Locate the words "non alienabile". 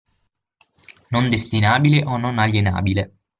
2.17-3.03